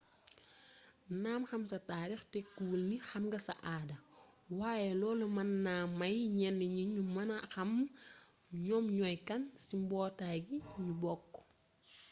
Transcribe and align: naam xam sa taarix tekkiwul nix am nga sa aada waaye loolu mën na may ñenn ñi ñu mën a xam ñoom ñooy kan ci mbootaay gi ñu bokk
naam 1.23 1.41
xam 1.49 1.63
sa 1.71 1.77
taarix 1.89 2.21
tekkiwul 2.31 2.81
nix 2.91 3.03
am 3.15 3.23
nga 3.29 3.39
sa 3.47 3.53
aada 3.75 3.95
waaye 4.59 4.89
loolu 5.01 5.25
mën 5.35 5.49
na 5.65 5.75
may 5.99 6.17
ñenn 6.37 6.59
ñi 6.75 6.83
ñu 6.93 7.03
mën 7.15 7.29
a 7.37 7.39
xam 7.53 7.69
ñoom 8.65 8.85
ñooy 8.97 9.17
kan 9.27 9.43
ci 9.63 9.73
mbootaay 9.81 10.37
gi 10.47 10.57
ñu 10.83 10.91
bokk 11.03 11.29